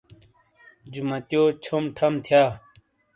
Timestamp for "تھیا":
2.25-2.43